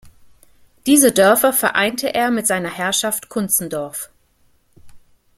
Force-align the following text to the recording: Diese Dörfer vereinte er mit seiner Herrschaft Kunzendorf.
Diese 0.87 1.11
Dörfer 1.11 1.53
vereinte 1.53 2.11
er 2.11 2.31
mit 2.31 2.47
seiner 2.47 2.71
Herrschaft 2.71 3.29
Kunzendorf. 3.29 4.09